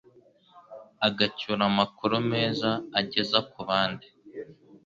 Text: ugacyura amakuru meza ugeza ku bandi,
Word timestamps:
ugacyura 1.07 1.63
amakuru 1.71 2.15
meza 2.31 2.69
ugeza 2.99 3.39
ku 3.51 3.59
bandi, 3.67 4.07